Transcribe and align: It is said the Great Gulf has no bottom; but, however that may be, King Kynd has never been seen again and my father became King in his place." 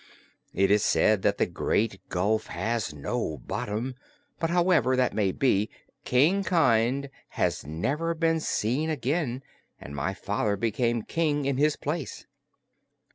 It 0.55 0.71
is 0.71 0.83
said 0.83 1.21
the 1.21 1.45
Great 1.45 2.01
Gulf 2.09 2.47
has 2.47 2.91
no 2.91 3.37
bottom; 3.37 3.93
but, 4.39 4.49
however 4.49 4.95
that 4.95 5.13
may 5.13 5.31
be, 5.31 5.69
King 6.05 6.43
Kynd 6.43 7.11
has 7.29 7.67
never 7.67 8.15
been 8.15 8.39
seen 8.39 8.89
again 8.89 9.43
and 9.79 9.95
my 9.95 10.15
father 10.15 10.55
became 10.57 11.03
King 11.03 11.45
in 11.45 11.57
his 11.57 11.75
place." 11.75 12.25